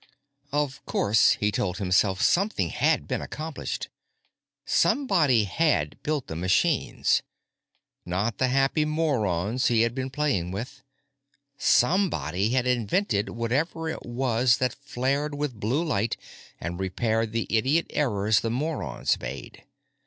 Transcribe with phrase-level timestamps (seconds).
[0.51, 3.87] Of course, he told himself, something had been accomplished.
[4.65, 10.81] Somebody had built the machines—not the happy morons he had been playing with.
[11.59, 16.17] Somebody had invented whatever it was that flared with blue light
[16.59, 19.65] and repaired the idiot errors the morons made.